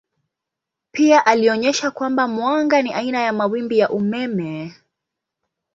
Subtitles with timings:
[0.91, 4.73] Pia alionyesha kwamba mwanga ni aina ya mawimbi ya umeme.